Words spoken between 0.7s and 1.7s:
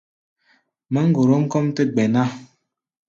Máŋgorom kɔ́ʼm